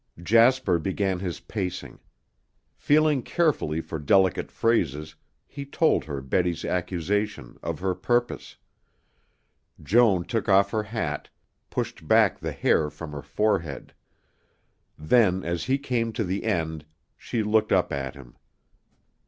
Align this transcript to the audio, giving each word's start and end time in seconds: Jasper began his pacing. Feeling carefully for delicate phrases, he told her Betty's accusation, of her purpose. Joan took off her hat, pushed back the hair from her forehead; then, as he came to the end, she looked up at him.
Jasper 0.23 0.79
began 0.79 1.19
his 1.19 1.41
pacing. 1.41 1.99
Feeling 2.75 3.21
carefully 3.21 3.81
for 3.81 3.99
delicate 3.99 4.51
phrases, 4.51 5.13
he 5.45 5.63
told 5.63 6.05
her 6.05 6.21
Betty's 6.21 6.65
accusation, 6.65 7.59
of 7.61 7.81
her 7.81 7.93
purpose. 7.93 8.55
Joan 9.83 10.25
took 10.25 10.49
off 10.49 10.71
her 10.71 10.81
hat, 10.81 11.29
pushed 11.69 12.07
back 12.07 12.39
the 12.39 12.51
hair 12.51 12.89
from 12.89 13.11
her 13.11 13.21
forehead; 13.21 13.93
then, 14.97 15.43
as 15.43 15.65
he 15.65 15.77
came 15.77 16.11
to 16.13 16.23
the 16.23 16.45
end, 16.45 16.83
she 17.15 17.43
looked 17.43 17.71
up 17.71 17.93
at 17.93 18.15
him. 18.15 18.35